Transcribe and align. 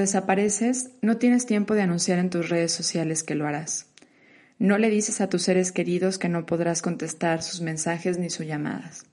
desapareces, 0.00 0.90
no 1.02 1.18
tienes 1.18 1.46
tiempo 1.46 1.74
de 1.74 1.82
anunciar 1.82 2.18
en 2.18 2.30
tus 2.30 2.48
redes 2.48 2.72
sociales 2.72 3.22
que 3.22 3.34
lo 3.34 3.46
harás. 3.46 3.86
No 4.58 4.78
le 4.78 4.90
dices 4.90 5.20
a 5.20 5.28
tus 5.28 5.42
seres 5.42 5.72
queridos 5.72 6.18
que 6.18 6.28
no 6.28 6.46
podrás 6.46 6.82
contestar 6.82 7.42
sus 7.42 7.60
mensajes 7.60 8.18
ni 8.18 8.30
sus 8.30 8.46
llamadas. 8.46 9.06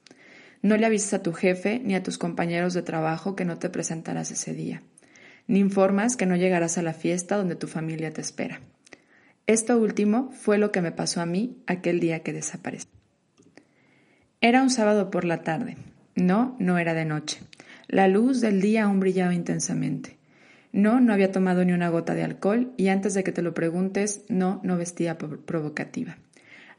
No 0.61 0.77
le 0.77 0.85
avisas 0.85 1.13
a 1.13 1.23
tu 1.23 1.33
jefe 1.33 1.81
ni 1.83 1.95
a 1.95 2.03
tus 2.03 2.17
compañeros 2.17 2.73
de 2.73 2.83
trabajo 2.83 3.35
que 3.35 3.45
no 3.45 3.57
te 3.57 3.69
presentarás 3.69 4.31
ese 4.31 4.53
día. 4.53 4.81
Ni 5.47 5.59
informas 5.59 6.15
que 6.15 6.25
no 6.25 6.35
llegarás 6.35 6.77
a 6.77 6.83
la 6.83 6.93
fiesta 6.93 7.37
donde 7.37 7.55
tu 7.55 7.67
familia 7.67 8.11
te 8.11 8.21
espera. 8.21 8.61
Esto 9.47 9.77
último 9.77 10.31
fue 10.31 10.57
lo 10.57 10.71
que 10.71 10.81
me 10.81 10.91
pasó 10.91 11.21
a 11.21 11.25
mí 11.25 11.57
aquel 11.67 11.99
día 11.99 12.19
que 12.19 12.33
desaparecí. 12.33 12.87
Era 14.39 14.61
un 14.61 14.69
sábado 14.69 15.11
por 15.11 15.25
la 15.25 15.41
tarde. 15.41 15.77
No, 16.15 16.55
no 16.59 16.77
era 16.77 16.93
de 16.93 17.05
noche. 17.05 17.41
La 17.87 18.07
luz 18.07 18.41
del 18.41 18.61
día 18.61 18.85
aún 18.85 18.99
brillaba 18.99 19.33
intensamente. 19.33 20.20
No, 20.73 20.99
no 21.01 21.13
había 21.13 21.31
tomado 21.31 21.65
ni 21.65 21.73
una 21.73 21.89
gota 21.89 22.15
de 22.15 22.23
alcohol 22.23 22.71
y 22.77 22.87
antes 22.87 23.13
de 23.13 23.23
que 23.23 23.31
te 23.31 23.41
lo 23.41 23.53
preguntes, 23.53 24.23
no, 24.29 24.61
no 24.63 24.77
vestía 24.77 25.17
provocativa. 25.17 26.17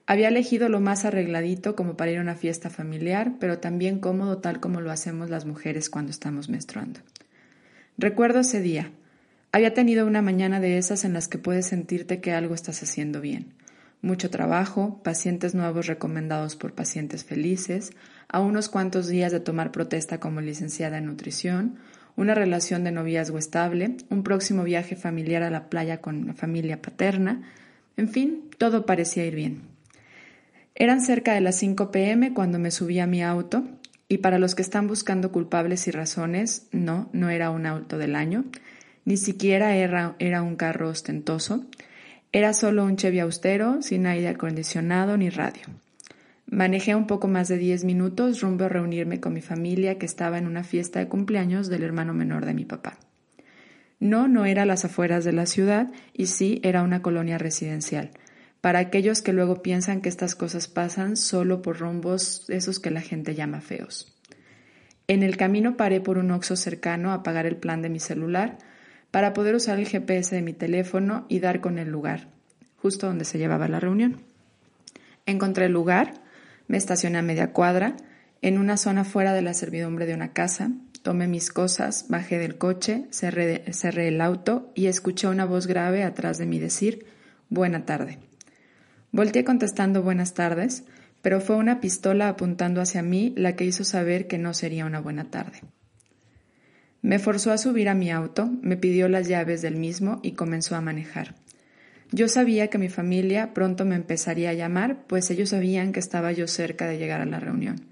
Había 0.06 0.28
elegido 0.28 0.68
lo 0.68 0.80
más 0.80 1.04
arregladito 1.04 1.76
como 1.76 1.96
para 1.96 2.10
ir 2.10 2.18
a 2.18 2.22
una 2.22 2.34
fiesta 2.34 2.70
familiar, 2.70 3.34
pero 3.38 3.58
también 3.58 4.00
cómodo 4.00 4.38
tal 4.38 4.60
como 4.60 4.80
lo 4.80 4.90
hacemos 4.90 5.30
las 5.30 5.44
mujeres 5.44 5.90
cuando 5.90 6.10
estamos 6.10 6.48
menstruando. 6.48 7.00
Recuerdo 7.98 8.40
ese 8.40 8.60
día. 8.60 8.90
Había 9.52 9.74
tenido 9.74 10.06
una 10.06 10.22
mañana 10.22 10.60
de 10.60 10.78
esas 10.78 11.04
en 11.04 11.12
las 11.12 11.28
que 11.28 11.38
puedes 11.38 11.66
sentirte 11.66 12.20
que 12.20 12.32
algo 12.32 12.54
estás 12.54 12.82
haciendo 12.82 13.20
bien. 13.20 13.52
Mucho 14.00 14.30
trabajo, 14.30 15.00
pacientes 15.04 15.54
nuevos 15.54 15.86
recomendados 15.86 16.56
por 16.56 16.74
pacientes 16.74 17.24
felices, 17.24 17.92
a 18.28 18.40
unos 18.40 18.68
cuantos 18.68 19.06
días 19.06 19.30
de 19.30 19.38
tomar 19.38 19.70
protesta 19.70 20.18
como 20.18 20.40
licenciada 20.40 20.98
en 20.98 21.06
nutrición, 21.06 21.76
una 22.16 22.34
relación 22.34 22.84
de 22.84 22.92
noviazgo 22.92 23.38
estable, 23.38 23.96
un 24.10 24.22
próximo 24.22 24.64
viaje 24.64 24.96
familiar 24.96 25.42
a 25.42 25.50
la 25.50 25.68
playa 25.68 26.00
con 26.00 26.26
la 26.26 26.34
familia 26.34 26.82
paterna, 26.82 27.42
en 27.96 28.08
fin, 28.08 28.50
todo 28.58 28.86
parecía 28.86 29.24
ir 29.24 29.34
bien. 29.34 29.62
Eran 30.74 31.02
cerca 31.02 31.34
de 31.34 31.40
las 31.40 31.56
5 31.56 31.90
pm 31.90 32.32
cuando 32.32 32.58
me 32.58 32.70
subí 32.70 32.98
a 32.98 33.06
mi 33.06 33.22
auto 33.22 33.64
y 34.08 34.18
para 34.18 34.38
los 34.38 34.54
que 34.54 34.62
están 34.62 34.88
buscando 34.88 35.32
culpables 35.32 35.86
y 35.88 35.90
razones, 35.90 36.68
no, 36.72 37.08
no 37.12 37.30
era 37.30 37.50
un 37.50 37.66
auto 37.66 37.98
del 37.98 38.16
año, 38.16 38.44
ni 39.04 39.16
siquiera 39.16 39.74
era, 39.74 40.16
era 40.18 40.42
un 40.42 40.56
carro 40.56 40.88
ostentoso, 40.88 41.64
era 42.32 42.54
solo 42.54 42.84
un 42.84 42.96
Chevy 42.96 43.20
austero, 43.20 43.82
sin 43.82 44.06
aire 44.06 44.28
acondicionado 44.28 45.16
ni 45.16 45.28
radio. 45.28 45.62
Manejé 46.52 46.94
un 46.94 47.06
poco 47.06 47.28
más 47.28 47.48
de 47.48 47.56
diez 47.56 47.82
minutos 47.82 48.42
rumbo 48.42 48.66
a 48.66 48.68
reunirme 48.68 49.20
con 49.20 49.32
mi 49.32 49.40
familia 49.40 49.96
que 49.96 50.04
estaba 50.04 50.36
en 50.36 50.46
una 50.46 50.64
fiesta 50.64 50.98
de 50.98 51.08
cumpleaños 51.08 51.68
del 51.68 51.82
hermano 51.82 52.12
menor 52.12 52.44
de 52.44 52.52
mi 52.52 52.66
papá. 52.66 52.98
No, 54.00 54.28
no 54.28 54.44
era 54.44 54.66
las 54.66 54.84
afueras 54.84 55.24
de 55.24 55.32
la 55.32 55.46
ciudad 55.46 55.90
y 56.12 56.26
sí 56.26 56.60
era 56.62 56.82
una 56.82 57.00
colonia 57.00 57.38
residencial. 57.38 58.10
Para 58.60 58.80
aquellos 58.80 59.22
que 59.22 59.32
luego 59.32 59.62
piensan 59.62 60.02
que 60.02 60.10
estas 60.10 60.34
cosas 60.34 60.68
pasan 60.68 61.16
solo 61.16 61.62
por 61.62 61.78
rumbos 61.78 62.44
esos 62.50 62.80
que 62.80 62.90
la 62.90 63.00
gente 63.00 63.34
llama 63.34 63.62
feos. 63.62 64.14
En 65.08 65.22
el 65.22 65.38
camino 65.38 65.78
paré 65.78 66.02
por 66.02 66.18
un 66.18 66.30
oxo 66.32 66.56
cercano 66.56 67.14
a 67.14 67.22
pagar 67.22 67.46
el 67.46 67.56
plan 67.56 67.80
de 67.80 67.88
mi 67.88 67.98
celular 67.98 68.58
para 69.10 69.32
poder 69.32 69.54
usar 69.54 69.78
el 69.78 69.88
GPS 69.88 70.36
de 70.36 70.42
mi 70.42 70.52
teléfono 70.52 71.24
y 71.30 71.40
dar 71.40 71.62
con 71.62 71.78
el 71.78 71.88
lugar, 71.88 72.28
justo 72.76 73.06
donde 73.06 73.24
se 73.24 73.38
llevaba 73.38 73.68
la 73.68 73.80
reunión. 73.80 74.20
Encontré 75.24 75.64
el 75.64 75.72
lugar, 75.72 76.20
me 76.68 76.76
estacioné 76.76 77.18
a 77.18 77.22
media 77.22 77.52
cuadra, 77.52 77.96
en 78.40 78.58
una 78.58 78.76
zona 78.76 79.04
fuera 79.04 79.32
de 79.32 79.42
la 79.42 79.54
servidumbre 79.54 80.06
de 80.06 80.14
una 80.14 80.32
casa, 80.32 80.72
tomé 81.02 81.28
mis 81.28 81.50
cosas, 81.50 82.06
bajé 82.08 82.38
del 82.38 82.58
coche, 82.58 83.06
cerré, 83.10 84.08
el 84.08 84.20
auto 84.20 84.72
y 84.74 84.86
escuché 84.86 85.28
una 85.28 85.44
voz 85.44 85.66
grave 85.66 86.02
atrás 86.02 86.38
de 86.38 86.46
mí 86.46 86.58
decir 86.58 87.06
Buena 87.48 87.84
tarde. 87.84 88.18
Volté 89.10 89.44
contestando 89.44 90.02
buenas 90.02 90.32
tardes, 90.32 90.84
pero 91.20 91.40
fue 91.40 91.56
una 91.56 91.80
pistola 91.80 92.28
apuntando 92.28 92.80
hacia 92.80 93.02
mí 93.02 93.34
la 93.36 93.56
que 93.56 93.66
hizo 93.66 93.84
saber 93.84 94.26
que 94.26 94.38
no 94.38 94.54
sería 94.54 94.86
una 94.86 95.00
buena 95.00 95.30
tarde. 95.30 95.60
Me 97.02 97.18
forzó 97.18 97.52
a 97.52 97.58
subir 97.58 97.88
a 97.88 97.94
mi 97.94 98.10
auto, 98.10 98.50
me 98.62 98.76
pidió 98.76 99.08
las 99.08 99.28
llaves 99.28 99.60
del 99.60 99.76
mismo 99.76 100.20
y 100.22 100.32
comenzó 100.32 100.76
a 100.76 100.80
manejar. 100.80 101.34
Yo 102.14 102.28
sabía 102.28 102.68
que 102.68 102.76
mi 102.76 102.90
familia 102.90 103.54
pronto 103.54 103.86
me 103.86 103.96
empezaría 103.96 104.50
a 104.50 104.54
llamar, 104.54 105.06
pues 105.06 105.30
ellos 105.30 105.48
sabían 105.48 105.92
que 105.92 106.00
estaba 106.00 106.30
yo 106.30 106.46
cerca 106.46 106.86
de 106.86 106.98
llegar 106.98 107.22
a 107.22 107.26
la 107.26 107.40
reunión. 107.40 107.86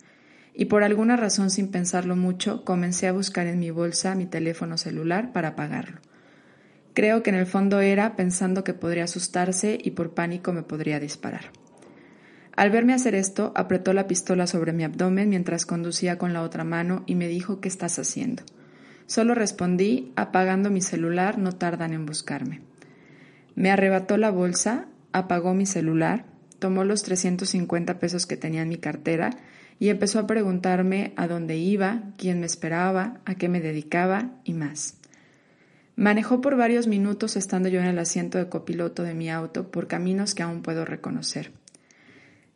Y 0.53 0.66
por 0.66 0.84
alguna 0.84 1.16
razón, 1.16 1.50
sin 1.50 1.69
pensarlo 1.69 2.16
mucho, 2.16 2.62
comencé 2.66 3.09
a 3.09 3.12
buscar 3.12 3.47
en 3.47 3.59
mi 3.59 3.70
bolsa 3.70 4.14
mi 4.14 4.26
teléfono 4.26 4.76
celular 4.76 5.32
para 5.32 5.48
apagarlo. 5.48 6.00
Creo 6.92 7.22
que 7.22 7.30
en 7.30 7.36
el 7.36 7.47
fondo 7.47 7.80
era 7.80 8.14
pensando 8.14 8.62
que 8.62 8.75
podría 8.75 9.04
asustarse 9.04 9.78
y 9.82 9.92
por 9.92 10.12
pánico 10.12 10.53
me 10.53 10.64
podría 10.64 11.00
disparar. 11.00 11.47
Al 12.54 12.69
verme 12.69 12.92
hacer 12.92 13.14
esto, 13.14 13.54
apretó 13.56 13.94
la 13.94 14.06
pistola 14.06 14.47
sobre 14.47 14.75
mi 14.75 14.84
abdomen 14.84 15.30
mientras 15.30 15.64
conducía 15.64 16.19
con 16.19 16.34
la 16.34 16.42
otra 16.42 16.62
mano 16.62 17.04
y 17.06 17.14
me 17.14 17.26
dijo 17.26 17.60
¿Qué 17.60 17.69
estás 17.69 17.98
haciendo? 17.98 18.42
Solo 19.06 19.34
respondí, 19.34 20.12
apagando 20.14 20.69
mi 20.69 20.82
celular, 20.82 21.38
no 21.38 21.53
tardan 21.53 21.94
en 21.94 22.04
buscarme. 22.04 22.60
Me 23.60 23.71
arrebató 23.71 24.16
la 24.16 24.31
bolsa, 24.31 24.87
apagó 25.12 25.53
mi 25.53 25.66
celular, 25.66 26.25
tomó 26.60 26.82
los 26.82 27.03
350 27.03 27.98
pesos 27.98 28.25
que 28.25 28.38
tenía 28.38 28.62
en 28.62 28.71
mi 28.71 28.78
cartera 28.78 29.37
y 29.78 29.91
empezó 29.91 30.19
a 30.19 30.26
preguntarme 30.26 31.12
a 31.16 31.28
dónde 31.28 31.59
iba, 31.59 32.04
quién 32.16 32.41
me 32.41 32.47
esperaba, 32.47 33.21
a 33.26 33.34
qué 33.34 33.50
me 33.50 33.60
dedicaba 33.60 34.31
y 34.44 34.54
más. 34.54 34.97
Manejó 35.94 36.41
por 36.41 36.56
varios 36.56 36.87
minutos 36.87 37.37
estando 37.37 37.69
yo 37.69 37.81
en 37.81 37.87
el 37.87 37.98
asiento 37.98 38.38
de 38.38 38.48
copiloto 38.48 39.03
de 39.03 39.12
mi 39.12 39.28
auto 39.28 39.71
por 39.71 39.88
caminos 39.88 40.34
que 40.34 40.42
aún 40.42 40.62
puedo 40.62 40.87
reconocer. 40.87 41.53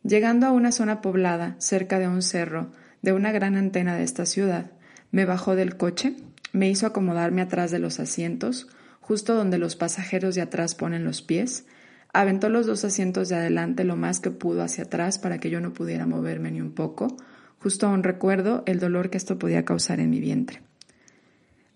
Llegando 0.01 0.47
a 0.47 0.53
una 0.53 0.71
zona 0.71 1.01
poblada, 1.01 1.55
cerca 1.59 1.99
de 1.99 2.07
un 2.07 2.23
cerro, 2.23 2.71
de 3.03 3.13
una 3.13 3.31
gran 3.31 3.57
antena 3.57 3.95
de 3.95 4.01
esta 4.01 4.25
ciudad, 4.25 4.71
me 5.11 5.25
bajó 5.25 5.55
del 5.55 5.77
coche, 5.77 6.15
me 6.51 6.67
hizo 6.67 6.87
acomodarme 6.87 7.43
atrás 7.43 7.69
de 7.69 7.77
los 7.77 7.99
asientos, 7.99 8.69
justo 9.07 9.35
donde 9.35 9.59
los 9.59 9.75
pasajeros 9.75 10.33
de 10.33 10.41
atrás 10.41 10.73
ponen 10.73 11.03
los 11.03 11.21
pies, 11.21 11.65
aventó 12.11 12.49
los 12.49 12.65
dos 12.65 12.83
asientos 12.85 13.29
de 13.29 13.35
adelante 13.35 13.83
lo 13.83 13.95
más 13.95 14.19
que 14.19 14.31
pudo 14.31 14.63
hacia 14.63 14.85
atrás 14.85 15.19
para 15.19 15.37
que 15.37 15.51
yo 15.51 15.61
no 15.61 15.73
pudiera 15.73 16.07
moverme 16.07 16.49
ni 16.49 16.59
un 16.59 16.71
poco, 16.71 17.15
justo 17.59 17.85
aún 17.85 18.01
recuerdo 18.01 18.63
el 18.65 18.79
dolor 18.79 19.11
que 19.11 19.17
esto 19.17 19.37
podía 19.37 19.63
causar 19.63 19.99
en 19.99 20.09
mi 20.09 20.19
vientre. 20.19 20.63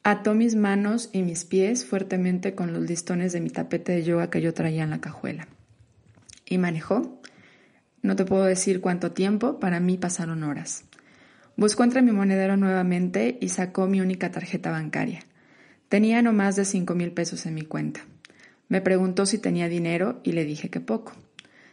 Ató 0.02 0.34
mis 0.34 0.56
manos 0.56 1.12
y 1.14 1.22
mis 1.22 1.46
pies 1.46 1.86
fuertemente 1.86 2.56
con 2.56 2.74
los 2.74 2.82
listones 2.82 3.32
de 3.32 3.42
mi 3.42 3.52
tapete 3.52 3.92
de 3.92 4.04
yoga 4.04 4.32
que 4.32 4.42
yo 4.42 4.56
traía 4.56 4.82
en 4.82 4.90
la 4.90 5.02
cajuela. 5.02 5.48
Y 6.48 6.58
manejó. 6.58 7.22
No 8.02 8.16
te 8.16 8.26
puedo 8.26 8.46
decir 8.46 8.82
cuánto 8.82 9.12
tiempo, 9.12 9.60
para 9.60 9.80
mí 9.80 10.00
pasaron 10.00 10.42
horas. 10.42 10.84
Buscó 11.58 11.84
entre 11.84 12.02
mi 12.02 12.12
monedero 12.12 12.58
nuevamente 12.58 13.38
y 13.40 13.50
sacó 13.50 13.86
mi 13.86 14.02
única 14.02 14.32
tarjeta 14.32 14.72
bancaria. 14.72 15.20
Tenía 15.90 16.22
no 16.22 16.34
más 16.34 16.56
de 16.56 16.66
cinco 16.66 16.96
mil 16.96 17.12
pesos 17.12 17.46
en 17.46 17.56
mi 17.56 17.64
cuenta. 17.64 18.02
Me 18.68 18.80
preguntó 18.80 19.26
si 19.26 19.40
tenía 19.40 19.68
dinero 19.68 20.22
y 20.24 20.34
le 20.34 20.46
dije 20.46 20.70
que 20.70 20.80
poco. 20.80 21.14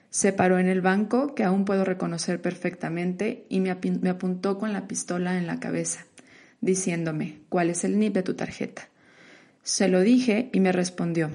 Se 0.08 0.32
paró 0.32 0.58
en 0.58 0.68
el 0.68 0.80
banco, 0.80 1.34
que 1.34 1.44
aún 1.44 1.66
puedo 1.66 1.84
reconocer 1.84 2.40
perfectamente, 2.40 3.44
y 3.50 3.60
me, 3.60 3.70
apuntó 3.70 4.58
con 4.58 4.72
la 4.72 4.88
pistola 4.88 5.36
en 5.36 5.46
la 5.46 5.60
cabeza, 5.60 6.06
diciéndome, 6.62 7.40
¿cuál 7.50 7.68
es 7.68 7.84
el 7.84 7.98
NIP 7.98 8.14
de 8.14 8.22
tu 8.22 8.32
tarjeta? 8.32 8.88
Se 9.62 9.88
lo 9.88 10.00
dije 10.00 10.48
y 10.54 10.60
me 10.60 10.72
respondió, 10.72 11.28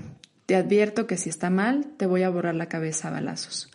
te 0.48 0.56
advierto 0.56 1.06
que 1.06 1.18
si 1.18 1.30
está 1.30 1.52
mal, 1.52 1.86
te 1.98 2.08
voy 2.08 2.24
a 2.24 2.30
borrar 2.30 2.56
la 2.56 2.70
cabeza 2.70 3.10
a 3.10 3.12
balazos. 3.12 3.70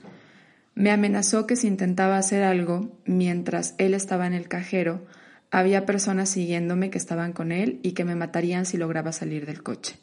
Me 0.74 0.90
amenazó 0.90 1.46
que 1.46 1.54
si 1.54 1.68
intentaba 1.68 2.18
hacer 2.18 2.42
algo 2.42 2.98
mientras 3.04 3.76
él 3.78 3.94
estaba 3.94 4.26
en 4.26 4.32
el 4.32 4.48
cajero, 4.48 5.06
había 5.50 5.86
personas 5.86 6.28
siguiéndome 6.28 6.90
que 6.90 6.98
estaban 6.98 7.32
con 7.32 7.52
él 7.52 7.80
y 7.82 7.92
que 7.92 8.04
me 8.04 8.14
matarían 8.14 8.66
si 8.66 8.76
lograba 8.76 9.12
salir 9.12 9.46
del 9.46 9.62
coche. 9.62 9.98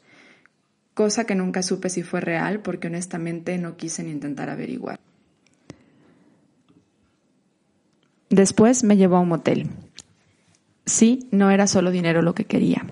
Cosa 0.94 1.24
que 1.24 1.34
nunca 1.34 1.62
supe 1.62 1.90
si 1.90 2.02
fue 2.02 2.20
real 2.20 2.60
porque 2.60 2.86
honestamente 2.86 3.58
no 3.58 3.76
quise 3.76 4.04
ni 4.04 4.10
intentar 4.10 4.48
averiguar. 4.48 5.00
Después 8.30 8.84
me 8.84 8.96
llevó 8.96 9.16
a 9.16 9.20
un 9.20 9.28
motel. 9.28 9.68
Sí, 10.86 11.28
no 11.30 11.50
era 11.50 11.66
solo 11.66 11.90
dinero 11.90 12.22
lo 12.22 12.34
que 12.34 12.44
quería. 12.44 12.84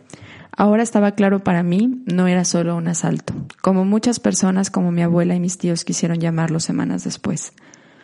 Ahora 0.57 0.83
estaba 0.83 1.13
claro 1.13 1.43
para 1.43 1.63
mí, 1.63 2.03
no 2.07 2.27
era 2.27 2.45
solo 2.45 2.77
un 2.77 2.87
asalto, 2.87 3.35
como 3.63 3.85
muchas 3.85 4.21
personas 4.21 4.71
como 4.71 4.93
mi 4.93 5.03
abuela 5.03 5.35
y 5.35 5.41
mis 5.41 5.57
tíos 5.57 5.85
quisieron 5.85 6.21
llamarlo 6.21 6.61
semanas 6.61 7.05
después, 7.05 7.55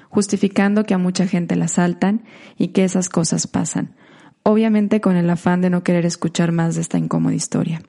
justificando 0.09 0.85
que 0.85 0.95
a 0.95 0.99
mucha 0.99 1.27
gente 1.27 1.57
la 1.57 1.67
asaltan 1.67 2.25
y 2.57 2.69
que 2.69 2.85
esas 2.85 3.11
cosas 3.11 3.47
pasan, 3.47 3.95
obviamente 4.43 5.01
con 5.01 5.17
el 5.17 5.29
afán 5.31 5.61
de 5.61 5.71
no 5.71 5.83
querer 5.83 6.07
escuchar 6.07 6.53
más 6.53 6.75
de 6.75 6.81
esta 6.81 6.99
incómoda 6.99 7.35
historia. 7.35 7.83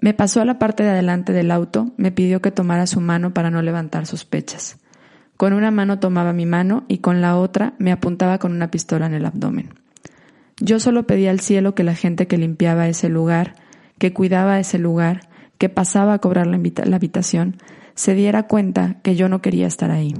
Me 0.00 0.14
pasó 0.14 0.40
a 0.40 0.44
la 0.44 0.58
parte 0.58 0.84
de 0.84 0.90
adelante 0.90 1.32
del 1.32 1.50
auto, 1.50 1.92
me 1.96 2.12
pidió 2.12 2.40
que 2.40 2.52
tomara 2.52 2.86
su 2.86 3.00
mano 3.00 3.34
para 3.34 3.50
no 3.50 3.62
levantar 3.62 4.06
sospechas. 4.06 4.78
Con 5.36 5.52
una 5.52 5.70
mano 5.70 5.98
tomaba 5.98 6.32
mi 6.32 6.46
mano 6.46 6.84
y 6.88 6.98
con 6.98 7.20
la 7.20 7.36
otra 7.36 7.74
me 7.78 7.92
apuntaba 7.92 8.38
con 8.38 8.52
una 8.52 8.70
pistola 8.70 9.06
en 9.06 9.14
el 9.14 9.26
abdomen. 9.26 9.70
Yo 10.60 10.80
solo 10.80 11.06
pedía 11.06 11.30
al 11.30 11.40
cielo 11.40 11.74
que 11.74 11.84
la 11.84 11.94
gente 11.94 12.26
que 12.26 12.38
limpiaba 12.38 12.88
ese 12.88 13.08
lugar, 13.08 13.54
que 13.98 14.12
cuidaba 14.12 14.58
ese 14.58 14.78
lugar, 14.78 15.28
que 15.58 15.68
pasaba 15.68 16.14
a 16.14 16.18
cobrar 16.18 16.46
la, 16.46 16.58
la 16.84 16.96
habitación, 16.96 17.56
se 17.94 18.14
diera 18.14 18.44
cuenta 18.44 18.96
que 19.02 19.16
yo 19.16 19.28
no 19.28 19.42
quería 19.42 19.66
estar 19.66 19.90
ahí. 19.90 20.14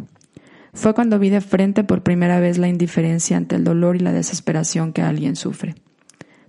Fue 0.78 0.94
cuando 0.94 1.18
vi 1.18 1.28
de 1.28 1.40
frente 1.40 1.82
por 1.82 2.04
primera 2.04 2.38
vez 2.38 2.56
la 2.56 2.68
indiferencia 2.68 3.36
ante 3.36 3.56
el 3.56 3.64
dolor 3.64 3.96
y 3.96 3.98
la 3.98 4.12
desesperación 4.12 4.92
que 4.92 5.02
alguien 5.02 5.34
sufre. 5.34 5.74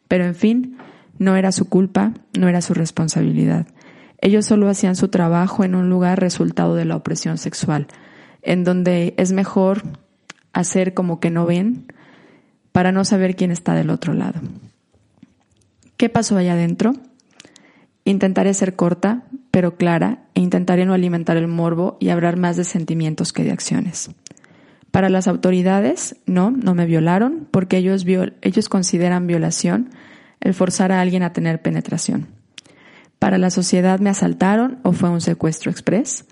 Pero 0.07 0.23
en 0.23 0.35
fin, 0.35 0.77
no 1.17 1.35
era 1.35 1.51
su 1.51 1.67
culpa, 1.67 2.13
no 2.37 2.47
era 2.47 2.61
su 2.61 2.75
responsabilidad. 2.75 3.65
Ellos 4.21 4.45
solo 4.45 4.69
hacían 4.69 4.95
su 4.95 5.07
trabajo 5.07 5.63
en 5.63 5.73
un 5.73 5.89
lugar 5.89 6.19
resultado 6.19 6.75
de 6.75 6.85
la 6.85 6.95
opresión 6.95 7.39
sexual, 7.39 7.87
en 8.43 8.63
donde 8.63 9.15
es 9.17 9.31
mejor 9.31 9.81
hacer 10.53 10.93
como 10.93 11.19
que 11.19 11.31
no 11.31 11.47
ven 11.47 11.91
para 12.71 12.91
no 12.91 13.05
saber 13.05 13.35
quién 13.35 13.49
está 13.49 13.73
del 13.73 13.89
otro 13.89 14.13
lado. 14.13 14.41
¿Qué 15.97 16.07
pasó 16.07 16.37
allá 16.37 16.53
adentro? 16.53 16.93
Intentaré 18.05 18.53
ser 18.53 18.75
corta, 18.75 19.23
pero 19.49 19.75
clara, 19.75 20.19
e 20.39 20.41
intentaré 20.41 20.85
no 20.85 20.93
alimentar 20.93 21.35
el 21.35 21.49
morbo 21.49 21.97
y 21.99 22.09
hablar 22.09 22.37
más 22.37 22.55
de 22.55 22.63
sentimientos 22.63 23.33
que 23.33 23.43
de 23.43 23.51
acciones. 23.51 24.09
Para 24.89 25.09
las 25.09 25.27
autoridades, 25.27 26.15
no, 26.25 26.49
no 26.49 26.75
me 26.75 26.85
violaron, 26.85 27.45
porque 27.51 27.75
ellos, 27.75 28.05
ellos 28.41 28.69
consideran 28.69 29.27
violación 29.27 29.89
el 30.39 30.53
forzar 30.53 30.93
a 30.93 31.01
alguien 31.01 31.23
a 31.23 31.33
tener 31.33 31.61
penetración. 31.61 32.27
Para 33.19 33.37
la 33.37 33.49
sociedad 33.49 33.99
me 33.99 34.09
asaltaron 34.09 34.79
o 34.83 34.93
fue 34.93 35.09
un 35.09 35.19
secuestro 35.19 35.71
express. 35.71 36.25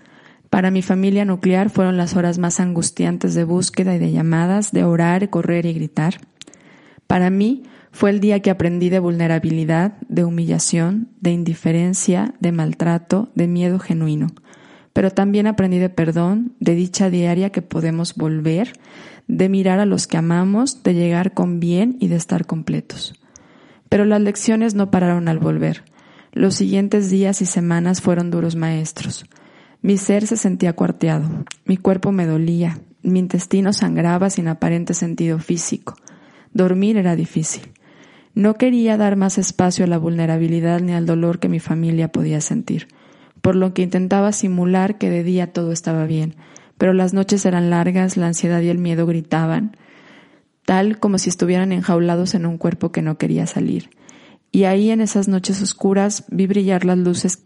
Para 0.49 0.71
mi 0.71 0.81
familia 0.81 1.25
nuclear 1.25 1.69
fueron 1.69 1.97
las 1.97 2.15
horas 2.15 2.37
más 2.37 2.61
angustiantes 2.61 3.35
de 3.35 3.43
búsqueda 3.43 3.93
y 3.93 3.99
de 3.99 4.13
llamadas, 4.13 4.71
de 4.71 4.85
orar, 4.85 5.29
correr 5.29 5.65
y 5.65 5.73
gritar. 5.73 6.21
Para 7.07 7.29
mí 7.29 7.63
fue 7.91 8.09
el 8.09 8.19
día 8.19 8.41
que 8.41 8.49
aprendí 8.49 8.89
de 8.89 8.99
vulnerabilidad, 8.99 9.93
de 10.07 10.23
humillación, 10.23 11.09
de 11.19 11.31
indiferencia, 11.31 12.33
de 12.39 12.51
maltrato, 12.51 13.31
de 13.35 13.47
miedo 13.47 13.79
genuino. 13.79 14.27
Pero 14.93 15.11
también 15.11 15.47
aprendí 15.47 15.77
de 15.77 15.89
perdón, 15.89 16.53
de 16.59 16.75
dicha 16.75 17.09
diaria 17.09 17.51
que 17.51 17.61
podemos 17.61 18.15
volver, 18.15 18.73
de 19.27 19.49
mirar 19.49 19.79
a 19.79 19.85
los 19.85 20.07
que 20.07 20.17
amamos, 20.17 20.83
de 20.83 20.93
llegar 20.93 21.33
con 21.33 21.59
bien 21.59 21.97
y 21.99 22.07
de 22.07 22.15
estar 22.15 22.45
completos. 22.45 23.13
Pero 23.89 24.05
las 24.05 24.21
lecciones 24.21 24.75
no 24.75 24.91
pararon 24.91 25.27
al 25.27 25.39
volver. 25.39 25.83
Los 26.33 26.55
siguientes 26.55 27.09
días 27.09 27.41
y 27.41 27.45
semanas 27.45 28.01
fueron 28.01 28.31
duros 28.31 28.55
maestros. 28.55 29.25
Mi 29.81 29.97
ser 29.97 30.27
se 30.27 30.37
sentía 30.37 30.73
cuarteado, 30.73 31.45
mi 31.65 31.77
cuerpo 31.77 32.11
me 32.11 32.25
dolía, 32.25 32.79
mi 33.03 33.19
intestino 33.19 33.73
sangraba 33.73 34.29
sin 34.29 34.47
aparente 34.47 34.93
sentido 34.93 35.39
físico. 35.39 35.95
Dormir 36.53 36.97
era 36.97 37.15
difícil. 37.15 37.71
No 38.37 38.53
quería 38.53 38.97
dar 38.97 39.15
más 39.15 39.39
espacio 39.39 39.85
a 39.85 39.87
la 39.87 39.97
vulnerabilidad 39.97 40.79
ni 40.79 40.93
al 40.93 41.07
dolor 41.07 41.39
que 41.39 41.49
mi 41.49 41.59
familia 41.59 42.11
podía 42.11 42.39
sentir, 42.39 42.87
por 43.41 43.55
lo 43.55 43.73
que 43.73 43.81
intentaba 43.81 44.31
simular 44.31 44.99
que 44.99 45.09
de 45.09 45.23
día 45.23 45.53
todo 45.53 45.71
estaba 45.71 46.05
bien, 46.05 46.35
pero 46.77 46.93
las 46.93 47.15
noches 47.15 47.47
eran 47.47 47.71
largas, 47.71 48.15
la 48.15 48.27
ansiedad 48.27 48.61
y 48.61 48.69
el 48.69 48.77
miedo 48.77 49.07
gritaban, 49.07 49.75
tal 50.67 50.99
como 50.99 51.17
si 51.17 51.31
estuvieran 51.31 51.71
enjaulados 51.71 52.35
en 52.35 52.45
un 52.45 52.59
cuerpo 52.59 52.91
que 52.91 53.01
no 53.01 53.17
quería 53.17 53.47
salir. 53.47 53.89
Y 54.51 54.65
ahí 54.65 54.91
en 54.91 55.01
esas 55.01 55.27
noches 55.27 55.59
oscuras 55.63 56.25
vi 56.29 56.45
brillar 56.45 56.85
las 56.85 56.99
luces. 56.99 57.43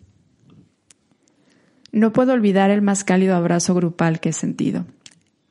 No 1.94 2.12
puedo 2.12 2.34
olvidar 2.34 2.70
el 2.70 2.82
más 2.82 3.06
cálido 3.06 3.38
abrazo 3.38 3.74
grupal 3.76 4.20
que 4.20 4.28
he 4.28 4.34
sentido. 4.34 4.86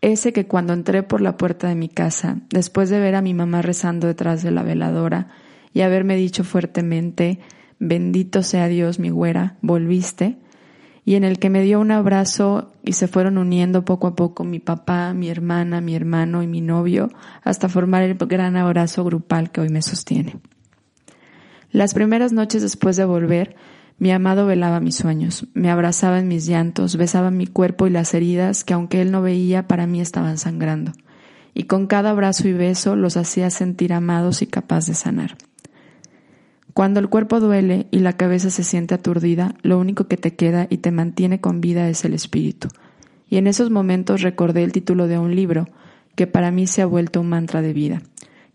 Ese 0.02 0.32
que 0.32 0.46
cuando 0.46 0.72
entré 0.72 1.02
por 1.02 1.20
la 1.20 1.36
puerta 1.36 1.68
de 1.68 1.74
mi 1.74 1.88
casa, 1.88 2.38
después 2.50 2.88
de 2.88 3.00
ver 3.00 3.14
a 3.14 3.22
mi 3.22 3.34
mamá 3.34 3.60
rezando 3.60 4.06
detrás 4.06 4.42
de 4.42 4.50
la 4.50 4.62
veladora 4.62 5.28
y 5.74 5.82
haberme 5.82 6.16
dicho 6.16 6.42
fuertemente, 6.42 7.38
bendito 7.78 8.42
sea 8.42 8.68
Dios 8.68 8.98
mi 8.98 9.10
güera, 9.10 9.56
volviste, 9.60 10.38
y 11.04 11.16
en 11.16 11.24
el 11.24 11.38
que 11.38 11.50
me 11.50 11.62
dio 11.62 11.80
un 11.80 11.90
abrazo 11.90 12.72
y 12.84 12.92
se 12.92 13.08
fueron 13.08 13.36
uniendo 13.36 13.84
poco 13.84 14.06
a 14.06 14.14
poco 14.14 14.44
mi 14.44 14.58
papá, 14.58 15.12
mi 15.12 15.28
hermana, 15.28 15.80
mi 15.80 15.94
hermano 15.94 16.42
y 16.42 16.46
mi 16.46 16.60
novio 16.60 17.10
hasta 17.42 17.68
formar 17.68 18.02
el 18.02 18.14
gran 18.14 18.56
abrazo 18.56 19.04
grupal 19.04 19.50
que 19.50 19.60
hoy 19.60 19.70
me 19.70 19.82
sostiene. 19.82 20.36
Las 21.72 21.94
primeras 21.94 22.32
noches 22.32 22.62
después 22.62 22.96
de 22.96 23.04
volver, 23.04 23.56
mi 24.00 24.10
amado 24.10 24.46
velaba 24.46 24.80
mis 24.80 24.96
sueños, 24.96 25.46
me 25.52 25.70
abrazaba 25.70 26.18
en 26.18 26.26
mis 26.26 26.46
llantos, 26.46 26.96
besaba 26.96 27.30
mi 27.30 27.46
cuerpo 27.46 27.86
y 27.86 27.90
las 27.90 28.14
heridas 28.14 28.64
que 28.64 28.72
aunque 28.72 29.02
él 29.02 29.12
no 29.12 29.20
veía 29.20 29.68
para 29.68 29.86
mí 29.86 30.00
estaban 30.00 30.38
sangrando, 30.38 30.92
y 31.52 31.64
con 31.64 31.86
cada 31.86 32.10
abrazo 32.10 32.48
y 32.48 32.54
beso 32.54 32.96
los 32.96 33.18
hacía 33.18 33.50
sentir 33.50 33.92
amados 33.92 34.40
y 34.40 34.46
capaz 34.46 34.86
de 34.86 34.94
sanar. 34.94 35.36
Cuando 36.72 36.98
el 36.98 37.10
cuerpo 37.10 37.40
duele 37.40 37.88
y 37.90 37.98
la 37.98 38.14
cabeza 38.14 38.48
se 38.48 38.64
siente 38.64 38.94
aturdida, 38.94 39.54
lo 39.62 39.78
único 39.78 40.08
que 40.08 40.16
te 40.16 40.34
queda 40.34 40.66
y 40.70 40.78
te 40.78 40.92
mantiene 40.92 41.42
con 41.42 41.60
vida 41.60 41.88
es 41.90 42.02
el 42.06 42.14
espíritu. 42.14 42.68
Y 43.28 43.36
en 43.36 43.46
esos 43.46 43.70
momentos 43.70 44.22
recordé 44.22 44.64
el 44.64 44.72
título 44.72 45.08
de 45.08 45.18
un 45.18 45.36
libro 45.36 45.68
que 46.14 46.26
para 46.26 46.50
mí 46.50 46.66
se 46.66 46.80
ha 46.80 46.86
vuelto 46.86 47.20
un 47.20 47.28
mantra 47.28 47.60
de 47.60 47.74
vida, 47.74 48.02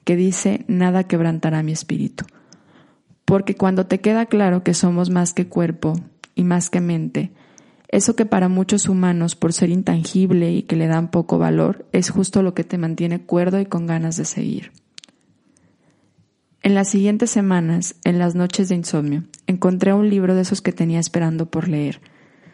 que 0.06 0.16
dice 0.16 0.66
Nada 0.68 1.04
quebrantará 1.04 1.62
mi 1.62 1.72
espíritu. 1.72 2.26
Porque 3.36 3.56
cuando 3.56 3.86
te 3.86 4.00
queda 4.00 4.28
claro 4.28 4.64
que 4.64 4.74
somos 4.74 5.10
más 5.10 5.34
que 5.34 5.50
cuerpo 5.50 5.92
y 6.36 6.46
más 6.46 6.70
que 6.70 6.80
mente, 6.80 7.34
eso 7.90 8.16
que 8.16 8.26
para 8.26 8.48
muchos 8.48 8.88
humanos, 8.88 9.36
por 9.36 9.52
ser 9.52 9.72
intangible 9.72 10.54
y 10.54 10.64
que 10.64 10.78
le 10.78 10.88
dan 10.88 11.12
poco 11.12 11.38
valor, 11.38 11.86
es 11.92 12.12
justo 12.12 12.44
lo 12.44 12.54
que 12.54 12.64
te 12.64 12.78
mantiene 12.78 13.24
cuerdo 13.24 13.60
y 13.60 13.66
con 13.66 13.88
ganas 13.88 14.16
de 14.16 14.24
seguir. 14.24 14.72
En 16.62 16.76
las 16.76 16.88
siguientes 16.88 17.30
semanas, 17.30 17.96
en 18.06 18.20
las 18.20 18.36
noches 18.36 18.70
de 18.70 18.76
insomnio, 18.76 19.26
encontré 19.48 19.92
un 19.92 20.10
libro 20.10 20.34
de 20.34 20.44
esos 20.44 20.62
que 20.62 20.72
tenía 20.72 21.02
esperando 21.02 21.48
por 21.52 21.68
leer. 21.68 22.00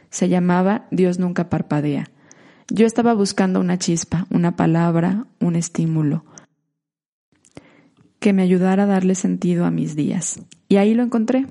Se 0.09 0.29
llamaba 0.29 0.87
Dios 0.89 1.19
nunca 1.19 1.47
parpadea. 1.47 2.09
Yo 2.71 2.87
estaba 2.87 3.13
buscando 3.13 3.59
una 3.59 3.77
chispa, 3.77 4.25
una 4.31 4.55
palabra, 4.55 5.27
un 5.39 5.55
estímulo 5.55 6.25
que 8.21 8.33
me 8.33 8.43
ayudara 8.43 8.83
a 8.83 8.85
darle 8.85 9.15
sentido 9.15 9.65
a 9.65 9.71
mis 9.71 9.95
días. 9.95 10.39
Y 10.69 10.77
ahí 10.77 10.93
lo 10.93 11.01
encontré, 11.01 11.47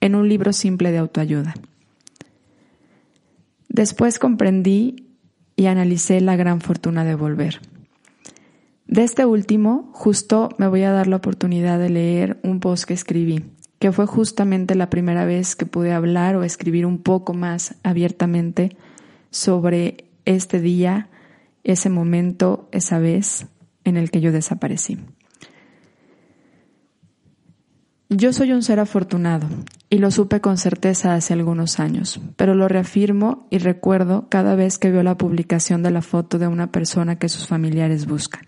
en 0.00 0.14
un 0.14 0.28
libro 0.28 0.52
simple 0.52 0.92
de 0.92 0.98
autoayuda. 0.98 1.54
Después 3.68 4.20
comprendí 4.20 5.08
y 5.56 5.66
analicé 5.66 6.20
la 6.20 6.36
gran 6.36 6.60
fortuna 6.60 7.04
de 7.04 7.16
volver. 7.16 7.60
De 8.86 9.02
este 9.02 9.26
último, 9.26 9.90
justo 9.92 10.50
me 10.58 10.68
voy 10.68 10.82
a 10.82 10.92
dar 10.92 11.08
la 11.08 11.16
oportunidad 11.16 11.80
de 11.80 11.90
leer 11.90 12.38
un 12.44 12.60
post 12.60 12.84
que 12.84 12.94
escribí, 12.94 13.44
que 13.80 13.90
fue 13.90 14.06
justamente 14.06 14.76
la 14.76 14.90
primera 14.90 15.24
vez 15.24 15.56
que 15.56 15.66
pude 15.66 15.92
hablar 15.92 16.36
o 16.36 16.44
escribir 16.44 16.86
un 16.86 16.98
poco 16.98 17.34
más 17.34 17.74
abiertamente 17.82 18.76
sobre 19.30 20.04
este 20.24 20.60
día, 20.60 21.08
ese 21.64 21.90
momento, 21.90 22.68
esa 22.70 23.00
vez 23.00 23.46
en 23.82 23.96
el 23.96 24.12
que 24.12 24.20
yo 24.20 24.30
desaparecí. 24.30 24.98
Yo 28.14 28.34
soy 28.34 28.52
un 28.52 28.62
ser 28.62 28.78
afortunado 28.78 29.48
y 29.88 29.96
lo 29.96 30.10
supe 30.10 30.42
con 30.42 30.58
certeza 30.58 31.14
hace 31.14 31.32
algunos 31.32 31.80
años, 31.80 32.20
pero 32.36 32.54
lo 32.54 32.68
reafirmo 32.68 33.46
y 33.48 33.56
recuerdo 33.56 34.28
cada 34.28 34.54
vez 34.54 34.76
que 34.76 34.90
veo 34.90 35.02
la 35.02 35.16
publicación 35.16 35.82
de 35.82 35.92
la 35.92 36.02
foto 36.02 36.38
de 36.38 36.46
una 36.46 36.70
persona 36.70 37.16
que 37.16 37.30
sus 37.30 37.46
familiares 37.46 38.04
buscan. 38.04 38.46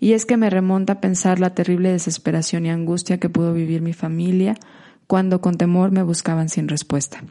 Y 0.00 0.14
es 0.14 0.24
que 0.24 0.38
me 0.38 0.48
remonta 0.48 0.94
a 0.94 1.00
pensar 1.02 1.40
la 1.40 1.54
terrible 1.54 1.92
desesperación 1.92 2.64
y 2.64 2.70
angustia 2.70 3.18
que 3.18 3.28
pudo 3.28 3.52
vivir 3.52 3.82
mi 3.82 3.92
familia 3.92 4.54
cuando 5.06 5.42
con 5.42 5.58
temor 5.58 5.90
me 5.90 6.02
buscaban 6.02 6.48
sin 6.48 6.66
respuesta. 6.66 7.22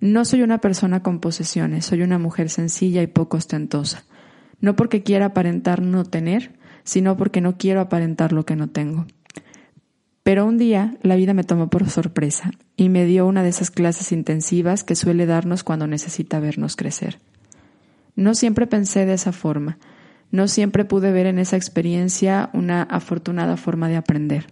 No 0.00 0.24
soy 0.24 0.42
una 0.42 0.58
persona 0.58 1.04
con 1.04 1.20
posesiones, 1.20 1.86
soy 1.86 2.02
una 2.02 2.18
mujer 2.18 2.50
sencilla 2.50 3.00
y 3.00 3.06
poco 3.06 3.36
ostentosa. 3.36 4.06
No 4.60 4.74
porque 4.74 5.04
quiera 5.04 5.26
aparentar 5.26 5.82
no 5.82 6.04
tener, 6.04 6.58
sino 6.82 7.16
porque 7.16 7.40
no 7.40 7.58
quiero 7.58 7.80
aparentar 7.80 8.32
lo 8.32 8.44
que 8.44 8.56
no 8.56 8.70
tengo. 8.70 9.06
Pero 10.24 10.46
un 10.46 10.56
día 10.56 10.96
la 11.02 11.16
vida 11.16 11.34
me 11.34 11.44
tomó 11.44 11.68
por 11.68 11.88
sorpresa 11.90 12.50
y 12.76 12.88
me 12.88 13.04
dio 13.04 13.26
una 13.26 13.42
de 13.42 13.50
esas 13.50 13.70
clases 13.70 14.10
intensivas 14.10 14.82
que 14.82 14.96
suele 14.96 15.26
darnos 15.26 15.62
cuando 15.62 15.86
necesita 15.86 16.40
vernos 16.40 16.76
crecer. 16.76 17.20
No 18.16 18.34
siempre 18.34 18.66
pensé 18.66 19.04
de 19.04 19.12
esa 19.12 19.32
forma, 19.32 19.78
no 20.30 20.48
siempre 20.48 20.86
pude 20.86 21.12
ver 21.12 21.26
en 21.26 21.38
esa 21.38 21.56
experiencia 21.56 22.48
una 22.54 22.82
afortunada 22.82 23.58
forma 23.58 23.88
de 23.88 23.96
aprender. 23.96 24.46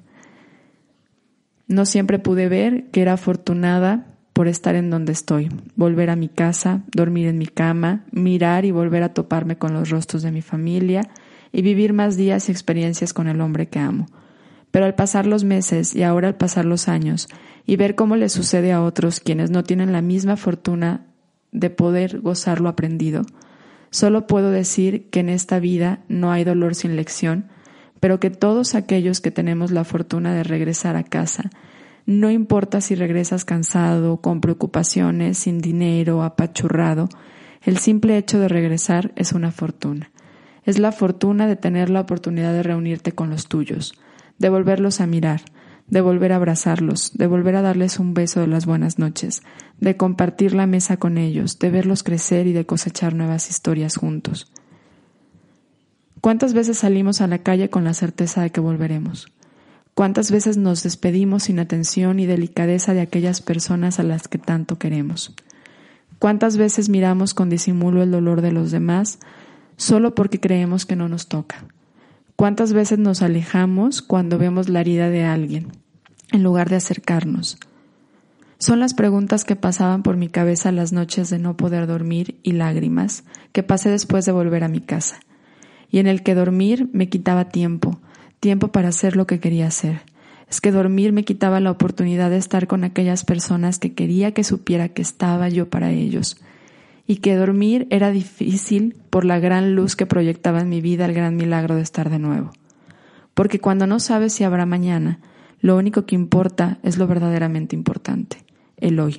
No 1.66 1.86
siempre 1.86 2.18
pude 2.18 2.48
ver 2.48 2.90
que 2.90 3.00
era 3.00 3.14
afortunada 3.14 4.06
por 4.34 4.48
estar 4.48 4.74
en 4.74 4.90
donde 4.90 5.12
estoy, 5.12 5.48
volver 5.74 6.10
a 6.10 6.16
mi 6.16 6.28
casa, 6.28 6.82
dormir 6.94 7.28
en 7.28 7.38
mi 7.38 7.46
cama, 7.46 8.04
mirar 8.12 8.66
y 8.66 8.72
volver 8.72 9.02
a 9.02 9.14
toparme 9.14 9.56
con 9.56 9.72
los 9.72 9.88
rostros 9.88 10.22
de 10.22 10.32
mi 10.32 10.42
familia 10.42 11.02
y 11.50 11.62
vivir 11.62 11.94
más 11.94 12.16
días 12.16 12.48
y 12.48 12.52
experiencias 12.52 13.14
con 13.14 13.26
el 13.26 13.40
hombre 13.40 13.68
que 13.68 13.78
amo. 13.78 14.06
Pero 14.72 14.86
al 14.86 14.96
pasar 14.96 15.26
los 15.26 15.44
meses 15.44 15.94
y 15.94 16.02
ahora 16.02 16.26
al 16.26 16.36
pasar 16.36 16.64
los 16.64 16.88
años 16.88 17.28
y 17.64 17.76
ver 17.76 17.94
cómo 17.94 18.16
le 18.16 18.28
sucede 18.28 18.72
a 18.72 18.82
otros 18.82 19.20
quienes 19.20 19.50
no 19.50 19.62
tienen 19.62 19.92
la 19.92 20.02
misma 20.02 20.36
fortuna 20.36 21.06
de 21.52 21.70
poder 21.70 22.20
gozar 22.20 22.60
lo 22.60 22.68
aprendido, 22.68 23.22
Solo 23.92 24.26
puedo 24.26 24.50
decir 24.50 25.10
que 25.10 25.20
en 25.20 25.28
esta 25.28 25.60
vida 25.60 26.00
no 26.08 26.32
hay 26.32 26.44
dolor 26.44 26.74
sin 26.74 26.96
lección, 26.96 27.50
pero 28.00 28.20
que 28.20 28.30
todos 28.30 28.74
aquellos 28.74 29.20
que 29.20 29.30
tenemos 29.30 29.70
la 29.70 29.84
fortuna 29.84 30.34
de 30.34 30.42
regresar 30.42 30.96
a 30.96 31.04
casa, 31.04 31.50
No 32.04 32.30
importa 32.32 32.80
si 32.80 32.96
regresas 32.96 33.44
cansado, 33.44 34.20
con 34.20 34.40
preocupaciones, 34.40 35.38
sin 35.38 35.60
dinero, 35.60 36.24
apachurrado, 36.24 37.08
el 37.62 37.78
simple 37.78 38.16
hecho 38.16 38.40
de 38.40 38.48
regresar 38.48 39.12
es 39.14 39.32
una 39.32 39.52
fortuna. 39.52 40.10
Es 40.64 40.80
la 40.80 40.90
fortuna 40.90 41.46
de 41.46 41.54
tener 41.54 41.90
la 41.90 42.00
oportunidad 42.00 42.54
de 42.54 42.64
reunirte 42.64 43.12
con 43.12 43.30
los 43.30 43.46
tuyos, 43.46 43.92
de 44.38 44.48
volverlos 44.48 45.00
a 45.00 45.06
mirar, 45.06 45.42
de 45.86 46.00
volver 46.00 46.32
a 46.32 46.36
abrazarlos, 46.36 47.12
de 47.14 47.26
volver 47.26 47.56
a 47.56 47.62
darles 47.62 47.98
un 47.98 48.14
beso 48.14 48.40
de 48.40 48.46
las 48.46 48.66
buenas 48.66 48.98
noches, 48.98 49.42
de 49.78 49.96
compartir 49.96 50.54
la 50.54 50.66
mesa 50.66 50.96
con 50.96 51.18
ellos, 51.18 51.58
de 51.58 51.70
verlos 51.70 52.02
crecer 52.02 52.46
y 52.46 52.52
de 52.52 52.64
cosechar 52.66 53.14
nuevas 53.14 53.50
historias 53.50 53.96
juntos. 53.96 54.52
¿Cuántas 56.20 56.54
veces 56.54 56.78
salimos 56.78 57.20
a 57.20 57.26
la 57.26 57.38
calle 57.38 57.68
con 57.68 57.84
la 57.84 57.94
certeza 57.94 58.42
de 58.42 58.50
que 58.50 58.60
volveremos? 58.60 59.32
¿Cuántas 59.94 60.30
veces 60.30 60.56
nos 60.56 60.82
despedimos 60.82 61.42
sin 61.42 61.58
atención 61.58 62.20
y 62.20 62.26
delicadeza 62.26 62.94
de 62.94 63.00
aquellas 63.02 63.42
personas 63.42 63.98
a 63.98 64.04
las 64.04 64.28
que 64.28 64.38
tanto 64.38 64.78
queremos? 64.78 65.34
¿Cuántas 66.18 66.56
veces 66.56 66.88
miramos 66.88 67.34
con 67.34 67.50
disimulo 67.50 68.02
el 68.02 68.12
dolor 68.12 68.40
de 68.40 68.52
los 68.52 68.70
demás 68.70 69.18
solo 69.76 70.14
porque 70.14 70.40
creemos 70.40 70.86
que 70.86 70.96
no 70.96 71.08
nos 71.08 71.26
toca? 71.26 71.66
¿Cuántas 72.42 72.72
veces 72.72 72.99
nos 72.99 73.22
alejamos 73.22 74.02
cuando 74.02 74.37
vemos 74.37 74.68
la 74.68 74.80
herida 74.80 75.11
de 75.11 75.22
alguien 75.22 75.68
en 76.32 76.42
lugar 76.42 76.68
de 76.68 76.75
acercarnos? 76.75 77.56
Son 78.58 78.80
las 78.80 78.94
preguntas 78.94 79.44
que 79.44 79.54
pasaban 79.54 80.02
por 80.02 80.16
mi 80.16 80.26
cabeza 80.26 80.72
las 80.72 80.92
noches 80.92 81.30
de 81.30 81.38
no 81.38 81.56
poder 81.56 81.87
dormir 81.87 82.40
y 82.42 82.50
lágrimas 82.50 83.22
que 83.52 83.62
pasé 83.62 83.90
después 83.90 84.25
de 84.25 84.32
volver 84.32 84.64
a 84.64 84.68
mi 84.68 84.80
casa 84.80 85.20
y 85.88 86.00
en 86.00 86.08
el 86.08 86.25
que 86.25 86.34
dormir 86.34 86.90
me 86.92 87.08
quitaba 87.08 87.49
tiempo, 87.49 88.00
tiempo 88.40 88.72
para 88.72 88.88
hacer 88.88 89.14
lo 89.14 89.28
que 89.28 89.38
quería 89.38 89.68
hacer. 89.68 90.00
Es 90.50 90.61
que 90.61 90.72
dormir 90.72 91.12
me 91.12 91.25
quitaba 91.25 91.61
la 91.61 91.70
oportunidad 91.70 92.30
de 92.30 92.38
estar 92.38 92.66
con 92.66 92.82
aquellas 92.82 93.25
personas 93.25 93.78
que 93.78 93.94
quería 93.94 94.34
que 94.34 94.42
supiera 94.42 94.88
que 94.88 95.02
estaba 95.02 95.49
yo 95.49 95.70
para 95.70 95.92
ellos. 95.92 96.42
Y 97.06 97.16
que 97.16 97.37
dormir 97.37 97.87
era 97.90 98.11
difícil 98.11 98.97
por 99.11 99.25
la 99.25 99.38
gran 99.38 99.75
luz 99.75 99.97
que 99.97 100.06
proyectaba 100.06 100.61
en 100.61 100.68
mi 100.68 100.80
vida 100.80 101.04
el 101.04 101.14
gran 101.14 101.37
milagro 101.37 101.75
de 101.75 101.82
estar 101.82 102.11
de 102.11 102.18
nuevo. 102.18 102.52
Porque 103.35 103.59
cuando 103.59 103.87
no 103.87 103.99
sabes 103.99 104.32
si 104.32 104.44
habrá 104.44 104.66
mañana, 104.66 105.21
lo 105.61 105.76
único 105.76 106.06
que 106.06 106.14
importa 106.14 106.78
es 106.82 106.99
lo 106.99 107.06
verdaderamente 107.06 107.76
importante, 107.76 108.44
el 108.76 109.00
hoy. 109.00 109.16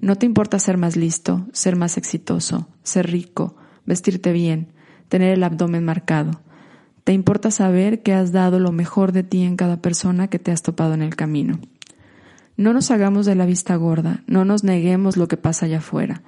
No 0.00 0.16
te 0.16 0.26
importa 0.26 0.58
ser 0.58 0.78
más 0.78 0.96
listo, 0.96 1.46
ser 1.52 1.76
más 1.76 1.96
exitoso, 1.96 2.68
ser 2.82 3.10
rico, 3.10 3.56
vestirte 3.84 4.32
bien, 4.32 4.68
tener 5.08 5.32
el 5.32 5.44
abdomen 5.44 5.84
marcado. 5.84 6.40
Te 7.04 7.12
importa 7.12 7.50
saber 7.50 8.02
que 8.02 8.12
has 8.12 8.32
dado 8.32 8.58
lo 8.58 8.72
mejor 8.72 9.12
de 9.12 9.22
ti 9.22 9.42
en 9.42 9.56
cada 9.56 9.80
persona 9.80 10.28
que 10.28 10.38
te 10.38 10.50
has 10.50 10.62
topado 10.62 10.94
en 10.94 11.02
el 11.02 11.14
camino. 11.14 11.60
No 12.56 12.72
nos 12.72 12.90
hagamos 12.90 13.26
de 13.26 13.34
la 13.34 13.46
vista 13.46 13.76
gorda, 13.76 14.22
no 14.26 14.44
nos 14.44 14.64
neguemos 14.64 15.16
lo 15.16 15.28
que 15.28 15.36
pasa 15.36 15.66
allá 15.66 15.78
afuera, 15.78 16.22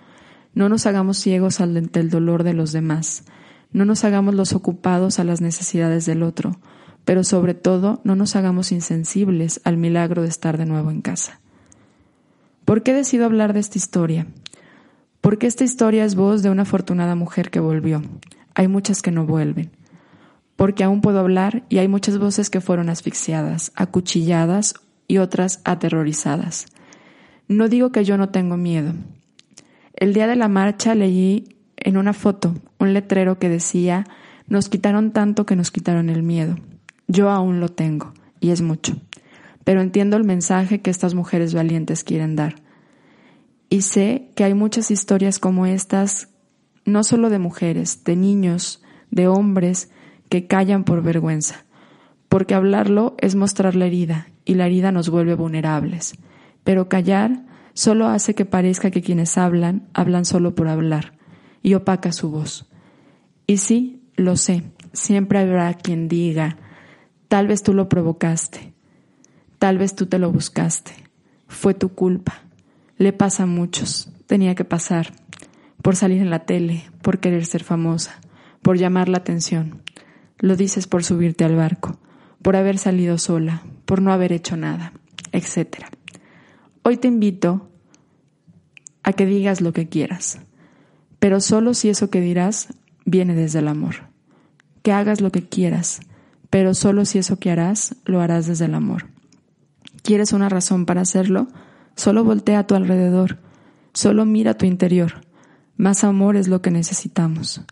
no 0.55 0.69
nos 0.69 0.87
hagamos 0.87 1.19
ciegos 1.19 1.61
ante 1.61 2.01
el 2.01 2.11
dolor 2.11 2.43
de 2.43 2.55
los 2.55 2.73
demás, 2.73 3.25
no 3.73 3.85
nos 3.85 4.05
hagamos 4.05 4.35
los 4.35 4.53
ocupados 4.55 5.19
a 5.19 5.25
las 5.25 5.41
necesidades 5.41 6.07
del 6.07 6.23
otro, 6.23 6.59
pero 7.05 7.25
sobre 7.25 7.55
todo 7.55 8.01
no 8.05 8.17
nos 8.17 8.37
hagamos 8.37 8.73
insensibles 8.73 9.61
al 9.65 9.77
milagro 9.77 10.23
de 10.23 10.29
estar 10.29 10.59
de 10.59 10.67
nuevo 10.67 10.91
en 10.91 11.03
casa. 11.03 11.41
¿Por 12.65 12.83
qué 12.83 12.93
decido 12.93 13.25
hablar 13.25 13.53
de 13.53 13.61
esta 13.61 13.79
historia? 13.79 14.27
Porque 15.21 15.47
esta 15.47 15.65
historia 15.65 16.05
es 16.05 16.15
voz 16.15 16.43
de 16.43 16.51
una 16.51 16.63
afortunada 16.63 17.15
mujer 17.15 17.51
que 17.51 17.61
volvió, 17.61 18.03
hay 18.55 18.67
muchas 18.69 19.03
que 19.03 19.11
no 19.11 19.25
vuelven. 19.25 19.71
Porque 20.57 20.83
aún 20.83 21.01
puedo 21.01 21.21
hablar 21.21 21.65
y 21.69 21.79
hay 21.79 21.87
muchas 21.87 22.19
voces 22.19 22.51
que 22.51 22.61
fueron 22.61 22.89
asfixiadas, 22.89 23.71
acuchilladas 23.77 24.75
y 25.07 25.19
otras 25.19 25.61
aterrorizadas. 25.65 26.67
No 27.47 27.69
digo 27.69 27.93
que 27.93 28.05
yo 28.05 28.19
no 28.19 28.31
tengo 28.31 28.57
miedo. 28.57 28.95
El 29.99 30.15
día 30.15 30.29
de 30.29 30.37
la 30.37 30.47
marcha 30.47 30.95
leí 30.95 31.57
en 31.77 31.97
una 31.97 32.13
foto 32.13 32.55
un 32.79 32.95
letrero 32.95 33.41
que 33.41 33.49
decía, 33.49 34.05
nos 34.47 34.69
quitaron 34.69 35.11
tanto 35.11 35.45
que 35.45 35.57
nos 35.57 35.73
quitaron 35.73 36.09
el 36.09 36.23
miedo. 36.23 36.57
Yo 37.09 37.31
aún 37.31 37.59
lo 37.59 37.69
tengo, 37.69 38.13
y 38.39 38.51
es 38.51 38.63
mucho. 38.63 38.97
Pero 39.65 39.81
entiendo 39.81 40.17
el 40.17 40.23
mensaje 40.23 40.81
que 40.81 40.91
estas 40.91 41.15
mujeres 41.15 41.53
valientes 41.53 42.05
quieren 42.05 42.37
dar. 42.37 42.55
Y 43.69 43.83
sé 43.83 44.31
que 44.37 44.45
hay 44.45 44.55
muchas 44.55 44.93
historias 44.93 45.41
como 45.41 45.67
estas 45.67 46.29
no 46.85 47.03
solo 47.03 47.29
de 47.29 47.41
mujeres, 47.41 48.05
de 48.05 48.15
niños, 48.15 48.81
de 49.11 49.27
hombres 49.27 49.91
que 50.29 50.47
callan 50.47 50.85
por 50.85 51.03
vergüenza, 51.03 51.65
porque 52.29 52.55
hablarlo 52.55 53.17
es 53.19 53.35
mostrar 53.35 53.75
la 53.75 53.87
herida 53.87 54.29
y 54.45 54.55
la 54.55 54.67
herida 54.67 54.93
nos 54.93 55.11
vuelve 55.11 55.35
vulnerables, 55.35 56.15
pero 56.63 56.89
callar 56.89 57.48
solo 57.79 58.09
hace 58.09 58.35
que 58.35 58.45
parezca 58.45 58.91
que 58.91 59.03
quienes 59.03 59.39
hablan 59.39 59.87
hablan 59.95 60.25
solo 60.25 60.57
por 60.57 60.67
hablar 60.67 61.17
y 61.63 61.75
opaca 61.75 62.11
su 62.11 62.29
voz. 62.29 62.69
Y 63.47 63.59
sí, 63.59 64.03
lo 64.17 64.35
sé, 64.35 64.65
siempre 64.93 65.39
habrá 65.39 65.73
quien 65.75 66.09
diga, 66.09 66.57
tal 67.29 67.47
vez 67.47 67.63
tú 67.63 67.75
lo 67.75 67.89
provocaste, 67.89 68.75
tal 69.61 69.79
vez 69.79 69.95
tú 69.95 70.07
te 70.07 70.19
lo 70.19 70.33
buscaste, 70.33 70.91
fue 71.47 71.73
tu 71.73 71.91
culpa, 71.91 72.43
le 72.97 73.13
pasa 73.13 73.45
a 73.45 73.47
muchos, 73.47 74.11
tenía 74.27 74.57
que 74.57 74.65
pasar, 74.65 75.13
por 75.81 75.95
salir 75.95 76.21
en 76.21 76.31
la 76.31 76.47
tele, 76.47 76.91
por 77.01 77.21
querer 77.21 77.47
ser 77.47 77.63
famosa, 77.63 78.19
por 78.61 78.77
llamar 78.77 79.09
la 79.09 79.19
atención. 79.19 79.85
Lo 80.39 80.57
dices 80.57 80.89
por 80.89 81.05
subirte 81.05 81.45
al 81.45 81.55
barco, 81.55 82.01
por 82.43 82.57
haber 82.57 82.77
salido 82.79 83.19
sola, 83.19 83.63
por 83.85 84.03
no 84.03 84.13
haber 84.13 84.33
hecho 84.33 84.57
nada, 84.57 84.95
etc. 85.31 85.85
Hoy 86.83 86.97
te 86.97 87.07
invito 87.07 87.68
a 89.09 89.13
que 89.13 89.27
digas 89.27 89.61
lo 89.61 89.73
que 89.73 89.89
quieras, 89.89 90.41
pero 91.19 91.41
solo 91.41 91.75
si 91.75 91.89
eso 91.89 92.11
que 92.11 92.21
dirás 92.21 92.69
viene 93.05 93.35
desde 93.35 93.61
el 93.61 93.69
amor. 93.69 94.09
Que 94.83 94.93
hagas 94.93 95.21
lo 95.21 95.33
que 95.33 95.49
quieras, 95.49 96.01
pero 96.51 96.75
solo 96.75 97.05
si 97.05 97.19
eso 97.19 97.39
que 97.39 97.51
harás 97.51 97.97
lo 98.05 98.21
harás 98.21 98.47
desde 98.47 98.67
el 98.67 98.75
amor. 98.75 99.07
¿Quieres 100.03 100.33
una 100.33 100.49
razón 100.49 100.87
para 100.87 101.01
hacerlo? 101.01 101.49
Solo 101.97 102.25
voltea 102.25 102.61
a 102.61 102.67
tu 102.67 102.75
alrededor, 102.75 103.39
solo 103.93 104.25
mira 104.25 104.55
tu 104.55 104.67
interior 104.67 105.29
más 105.79 106.03
amor 106.03 106.37
es 106.37 106.49
lo 106.49 106.61
que 106.61 106.73
necesitamos. 106.73 107.63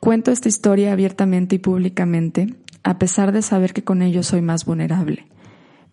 Cuento 0.00 0.32
esta 0.32 0.48
historia 0.48 0.92
abiertamente 0.92 1.54
y 1.56 1.58
públicamente, 1.60 2.54
a 2.82 2.98
pesar 2.98 3.30
de 3.30 3.42
saber 3.42 3.72
que 3.72 3.84
con 3.84 4.02
ello 4.02 4.24
soy 4.24 4.42
más 4.42 4.64
vulnerable. 4.64 5.28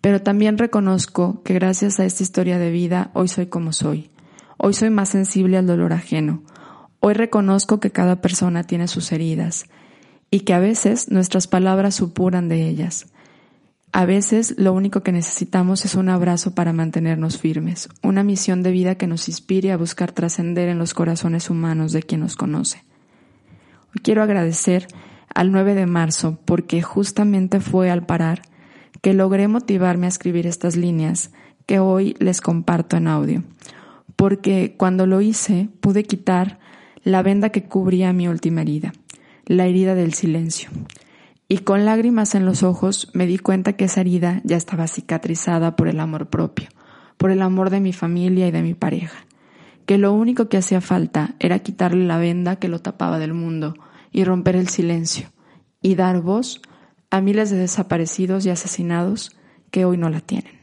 Pero 0.06 0.22
también 0.22 0.56
reconozco 0.56 1.42
que 1.42 1.52
gracias 1.52 1.98
a 1.98 2.04
esta 2.04 2.22
historia 2.22 2.60
de 2.60 2.70
vida 2.70 3.10
hoy 3.12 3.26
soy 3.26 3.46
como 3.46 3.72
soy. 3.72 4.08
Hoy 4.56 4.72
soy 4.72 4.88
más 4.88 5.08
sensible 5.08 5.56
al 5.56 5.66
dolor 5.66 5.92
ajeno. 5.92 6.44
Hoy 7.00 7.14
reconozco 7.14 7.80
que 7.80 7.90
cada 7.90 8.20
persona 8.20 8.62
tiene 8.62 8.86
sus 8.86 9.10
heridas 9.10 9.66
y 10.30 10.42
que 10.42 10.54
a 10.54 10.60
veces 10.60 11.10
nuestras 11.10 11.48
palabras 11.48 11.96
supuran 11.96 12.48
de 12.48 12.68
ellas. 12.68 13.06
A 13.90 14.04
veces 14.04 14.54
lo 14.58 14.74
único 14.74 15.02
que 15.02 15.10
necesitamos 15.10 15.84
es 15.84 15.96
un 15.96 16.08
abrazo 16.08 16.54
para 16.54 16.72
mantenernos 16.72 17.38
firmes, 17.38 17.88
una 18.04 18.22
misión 18.22 18.62
de 18.62 18.70
vida 18.70 18.94
que 18.94 19.08
nos 19.08 19.26
inspire 19.28 19.72
a 19.72 19.76
buscar 19.76 20.12
trascender 20.12 20.68
en 20.68 20.78
los 20.78 20.94
corazones 20.94 21.50
humanos 21.50 21.90
de 21.90 22.04
quien 22.04 22.20
nos 22.20 22.36
conoce. 22.36 22.84
Hoy 23.88 24.02
quiero 24.04 24.22
agradecer 24.22 24.86
al 25.34 25.50
9 25.50 25.74
de 25.74 25.86
marzo 25.86 26.38
porque 26.44 26.80
justamente 26.80 27.58
fue 27.58 27.90
al 27.90 28.06
parar 28.06 28.42
que 29.06 29.14
logré 29.14 29.46
motivarme 29.46 30.06
a 30.06 30.08
escribir 30.08 30.48
estas 30.48 30.74
líneas 30.74 31.30
que 31.64 31.78
hoy 31.78 32.16
les 32.18 32.40
comparto 32.40 32.96
en 32.96 33.06
audio, 33.06 33.44
porque 34.16 34.74
cuando 34.76 35.06
lo 35.06 35.20
hice 35.20 35.68
pude 35.78 36.02
quitar 36.02 36.58
la 37.04 37.22
venda 37.22 37.50
que 37.50 37.62
cubría 37.62 38.12
mi 38.12 38.26
última 38.26 38.62
herida, 38.62 38.92
la 39.44 39.66
herida 39.66 39.94
del 39.94 40.12
silencio. 40.12 40.70
Y 41.46 41.58
con 41.58 41.84
lágrimas 41.84 42.34
en 42.34 42.46
los 42.46 42.64
ojos 42.64 43.08
me 43.12 43.26
di 43.26 43.38
cuenta 43.38 43.74
que 43.74 43.84
esa 43.84 44.00
herida 44.00 44.40
ya 44.42 44.56
estaba 44.56 44.88
cicatrizada 44.88 45.76
por 45.76 45.86
el 45.86 46.00
amor 46.00 46.26
propio, 46.26 46.66
por 47.16 47.30
el 47.30 47.42
amor 47.42 47.70
de 47.70 47.78
mi 47.78 47.92
familia 47.92 48.48
y 48.48 48.50
de 48.50 48.62
mi 48.62 48.74
pareja, 48.74 49.24
que 49.86 49.98
lo 49.98 50.12
único 50.14 50.48
que 50.48 50.56
hacía 50.56 50.80
falta 50.80 51.36
era 51.38 51.60
quitarle 51.60 52.06
la 52.06 52.18
venda 52.18 52.56
que 52.56 52.66
lo 52.66 52.80
tapaba 52.80 53.20
del 53.20 53.34
mundo 53.34 53.74
y 54.10 54.24
romper 54.24 54.56
el 54.56 54.68
silencio 54.68 55.28
y 55.80 55.94
dar 55.94 56.22
voz 56.22 56.60
a 57.16 57.20
miles 57.22 57.48
de 57.50 57.56
desaparecidos 57.56 58.44
y 58.44 58.50
asesinados 58.50 59.36
que 59.70 59.86
hoy 59.86 59.96
no 59.96 60.10
la 60.10 60.20
tienen. 60.20 60.55